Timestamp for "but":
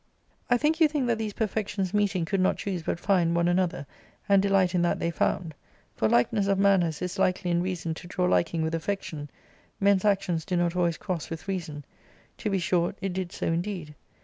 2.81-2.99